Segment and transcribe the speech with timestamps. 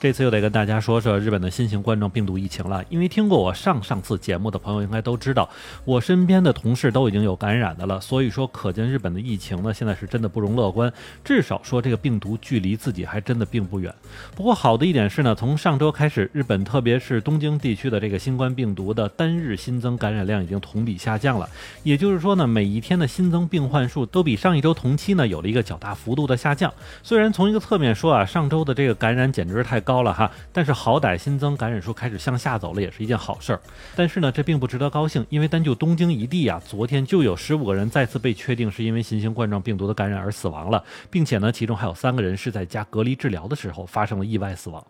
[0.00, 5.46] 这次又得跟大家说说日本的新型冠状病毒疫情了，因为听过我上上次节目的朋友应该都知道，
[5.84, 10.90] 我身边的同事都已经有感染的了，所以说可见日本的疫情呢，现在是真的不容乐观。
[11.22, 13.94] 至少说这个病毒距离自己还真的并不远。
[14.34, 21.46] 不过好的一点是呢，从上周开始，日本特别是东京地区的这个新冠病毒的单日新增感染量已经同比下降了，
[21.82, 26.72] 也就是说呢，每一天的新增病患数都比上一周同期呢有了一个较大幅度的下降。
[27.02, 29.89] 虽然从一个侧面说啊，上周的这个感染简直是太高。
[29.90, 33.60] 高了哈，但是好歹新增感染数开始向下走了，也是一件好事儿。
[33.96, 44.86] 但是呢，这并不值得高兴，因为单就东京一地啊，昨天就有十五个人再次被确定是因为新型冠状病毒的感染而死亡了，并且呢，其中还有三个人是在家隔离治疗的时候发生了意外死亡。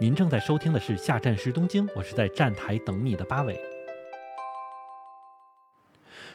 [0.00, 3.67] 您正在收听的是下站是东京，我是在站台等你的八尾。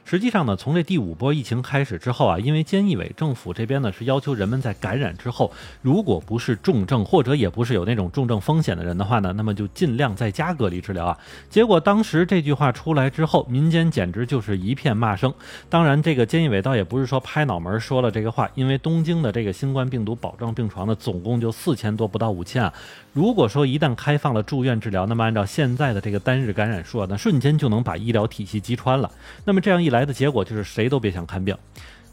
[0.05, 5.51] 实际上呢，从这第五波疫情开始之后啊，因为菅义伟政府这边呢是要求人们在感染之后，
[5.81, 11.17] 如果不是重症或者也不是有那种重症风险的人的话呢，那么就尽量在家隔离治疗啊。
[11.49, 15.33] 结果当时这句话出来之后，民间简直就是一片骂声。
[15.69, 22.73] 当然，这个菅义伟倒也不是说拍脑门说了这个话，因为东京的这个新冠病毒保障病床呢，总共就四千多，不到五千啊。
[23.13, 29.09] 如果说一旦开放了住院治疗，那么按照现在的这个单日感染数啊，那瞬间就能把医疗体系击穿了。
[29.45, 31.55] 那么这样一来的结果就是谁都别想看病。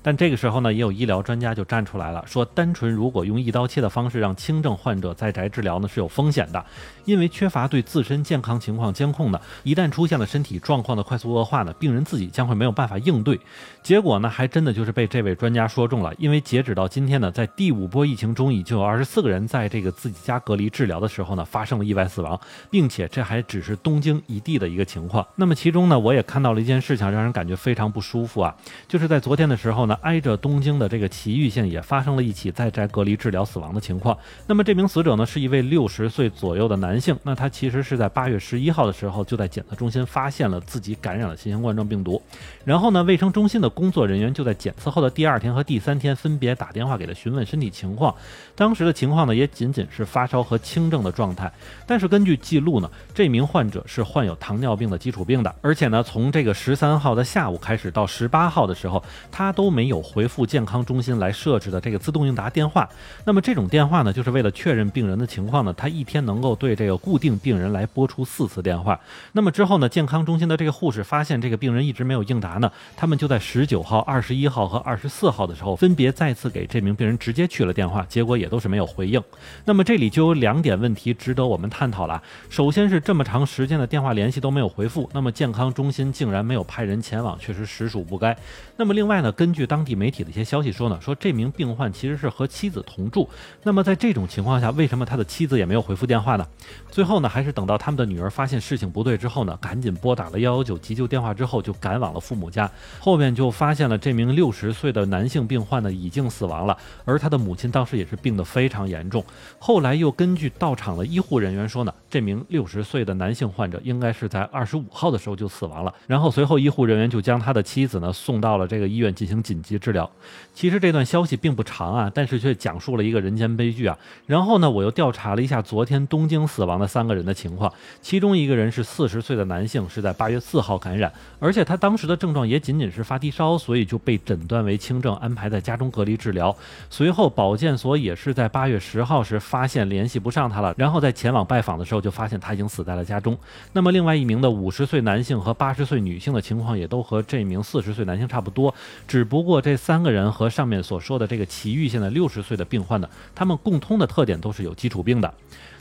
[0.02, 6.64] 但这个时候呢，也有医疗专家就站出来了，说单纯如果用一刀切的方式让轻症患者在宅治疗呢，是有风险的，
[7.04, 13.38] 因为缺乏对自身健康情况监控的，一旦出现了身体状况的快速恶化呢，病人自己将会没有办法应对。
[13.82, 22.40] 结果呢，还真的就是被这位专家说中了，因为截止到今天呢，在第五波疫情中，已经有二十四个人在这个自己家隔离治疗的时候呢，发生了意外死亡，
[22.70, 25.26] 并且这还只是东京一地的一个情况。
[25.36, 28.56] 那么其中呢，我也看到了一件事情，让人感觉非常不舒服啊，
[28.88, 29.89] 就是在昨天的时候呢。
[30.02, 34.16] 挨着东京的这个埼玉县也发生了一起在宅隔离治疗死亡的情况。
[34.46, 37.16] 那么这名死者呢是一位六十岁左右的男性。
[37.22, 42.22] 那他其实是在八月十一号的时候就在检测中心发现了自己感染了新型冠状病毒。
[42.64, 48.14] 然后呢，卫生中心的工作人员就在检测后的第二天和第三天分别打电话给他询问身体情况。
[48.54, 51.52] 当时的情况呢也仅仅是发烧和轻症的状态。
[51.86, 59.79] 但是根据记录呢，这名患者是患有糖尿病的基础病的，而且呢从这个十三号的下午开始到十八号的时候，他都没。
[59.80, 62.86] 没有回复健康中心来设置的这个自动应答电话，
[63.24, 69.00] 那么这种电话呢，就是为了确认病人的情况呢，他一天能够对这个固定病人来拨出四次电话。
[69.32, 79.18] 那么之后呢，健康中心的这个护士发现这个病人一直没有应答呢，他们就在十九号、二十一号和二十四号的时候，分别再次给这名病人直接去了电话，结果也都是没有回应。
[79.64, 82.22] 那么这里就有两点问题值得我们探讨了。
[82.50, 88.36] 首先是这么长时间的电话联系都没有回复，那么健康中心竟然没有派人前往，确实实属不该。
[88.76, 93.28] 那么另外呢，根据当地媒体的一些消息说呢，说这名病患其实是和妻子同住。
[93.62, 96.44] 那么在这种情况下，为什么他的妻子也没有回复电话呢？
[96.90, 102.68] 最后呢，还是等到他们的女儿发现事情不对之后呢，赶紧拨打了幺幺九急救电话之后，就赶往了父母家。
[102.98, 109.24] 后面就发现了这名六十岁的男性病患呢已经死亡了，而他的母亲当时也是病得非常严重。
[109.60, 115.94] 后来又根据到场的医护人员说呢，这名六十岁的男性患者应该是在二十五号的时候就死亡了。
[116.08, 120.10] 然后随后医护人员就将他的妻子呢送到了这个医院进行紧急治疗。
[120.54, 123.96] 其实这段消息并不长啊，但是却讲述了一个人间悲剧啊。
[124.26, 127.72] 然后呢，我又调查了一下昨天东京死亡的三个人的情况，
[128.02, 136.54] 其中一个人是四十岁的男性，是在八月四号感染，而且他当时的症状也仅仅是发低烧，所以就被诊断为轻症，安排在家中隔离治疗。
[136.90, 143.36] 随后保健所也是在八月十号时发现联系不上他了，然后在前往拜访的时候就发现他已经死在了家中。
[143.72, 148.74] 那么另外一名的五十岁男性和八十岁女性的情况也都和这名四十岁男性差不多，
[149.08, 155.32] 只不过这三个人和上面所说的这个奇遇现在六十岁的病患呢，他们共通的特点都是有基础病的。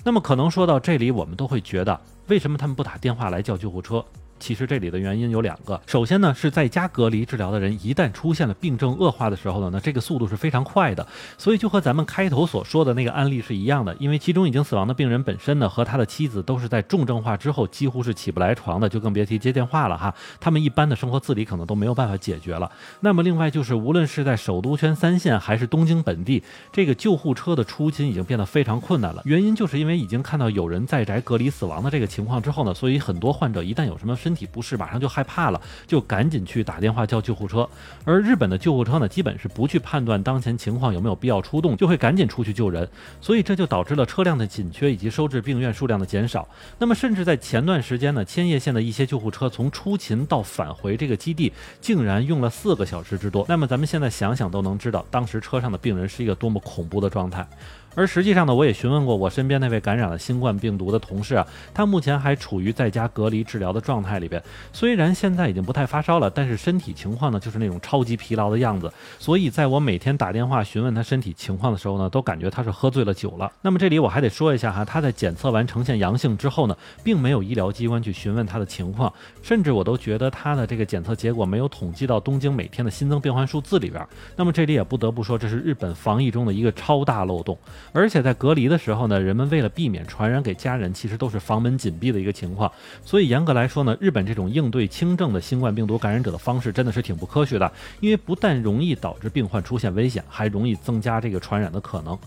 [0.06, 4.06] 那么可能说到这里，我们都会觉得，为什么他们不打电话来叫救护车？
[4.40, 11.06] 其实这里的原因有两个，首先呢是在家隔离治疗的人，一旦出现了病症恶化的时候呢，那这个速度是非常快的，
[11.38, 22.72] 所以就和咱们开头所说的那个案例是一样的，因为其中已经死亡的病人本身呢和他的妻子都是在重症化之后几乎是起不来床的，就更别提接电话了哈，他们一般的生活自理可能都没有办法解决了。
[23.02, 37.68] 那么另外就是无论是在首都圈三线还是东京本地，这个救护车的出勤已经变得非常困难了，原因就是因为已经看到有人在宅隔离死亡的这个情况之后呢，所以很多患者一旦有什么身身体不适，马上就害怕了，就赶紧去打电话叫救护车。
[38.06, 42.88] 而日本的救护车呢，基本是不去判断当前情况有没有必要出动，就会赶紧出去救人。
[43.20, 46.48] 所以这就导致了车辆的紧缺以及收治病院数量的减少。
[46.78, 51.52] 那么甚至在前段时间呢，千叶县的一些救护车从出勤到返回这个基地，
[51.82, 53.44] 竟然用了四个小时之多。
[53.50, 57.48] 那么咱们现在想想都能知道，当时车上的病人是一个多么恐怖的状态。
[57.96, 64.42] 而实际上呢，我也询问过我身边那位感染了新冠病毒的同事啊，他目前还处于在家隔离治疗的状态里边。
[64.72, 68.92] 虽然现在已经不太发烧了，但是身体情况呢，就是那种超级疲劳的样子。
[69.18, 73.52] 所以在我每天打电话询问他身体情况的时候呢，都感觉他是喝醉了酒了。
[73.62, 79.12] 那么这里我还得说一下哈，他在检测完呈现阳性之后呢，并没有医疗机关去询问他的情况，
[79.42, 84.06] 甚至我都觉得他的这个检测结果没有统计到东京每天的新增病患数字里边。
[84.36, 87.58] 那么这里也不得不说，这是日本防疫中的一个超大漏洞。
[87.92, 92.72] 而且在隔离的时候呢，人们为了避免传染给家人，其实都是房门紧闭的一个情况。
[93.04, 102.18] 所以严格来说呢，日本这种应对轻症的新冠病毒感染者的方式真的是挺不科学的，因为不但容易导致病患出现危险，还容易增加这个传染的可能。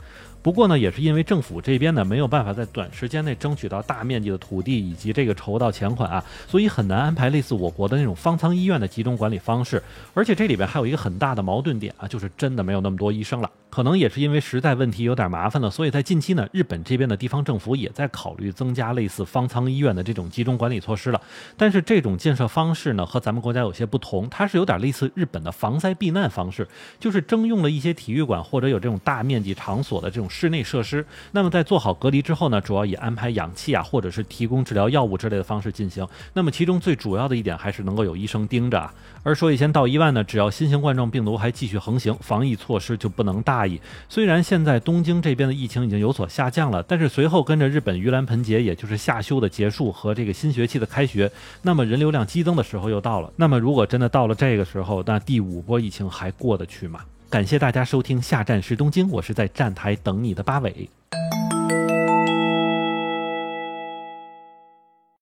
[0.42, 9.82] 不过呢，也是因为政府这边呢没有办法在短时间内争取到大面积的土地以及这个筹到钱款啊，所以很难安排类似我国的那种方舱医院的集中管理方式。
[10.14, 13.48] 而且这里边还有一个很大的矛盾点啊，就是真的没有那么多医生了。
[13.70, 21.18] 可能也是因为实在问题有点麻烦了，所以在近期呢，日本这边的地方政府也在考虑增加类似方舱医院的这种集中管理措施了。
[21.56, 26.68] 但是这种建设方式呢，和咱们国家有些不同，它是有点类似日本的防灾避难方式，
[27.00, 31.04] 就是征用了一些体育馆或者有这种大面积场所的这种室内设施。
[31.32, 36.06] 那么在做好隔离之后呢，主要以安排氧气啊，或者是提供治疗药物之类的方式进行。
[36.32, 38.80] 那么其中最主要的一点还是能够有医生盯着。
[38.80, 38.92] 啊。
[39.22, 43.80] 而说一千道一万呢，只要新型冠状病毒还继续横行，防疫措施就不能大意。
[44.08, 51.30] 虽然现在东京这边的疫情已经有所下降了，但是随后跟着日本盂兰盆节，也就是夏休的结束和这个新学期的开学，
[51.62, 53.32] 那么人流量激增的时候又到了。
[53.36, 57.00] 那么如果真的到了这个时候，那第五波疫情还过得去吗？
[57.32, 60.90] 感谢大家收听下站是东京，我是在站台等你的八尾。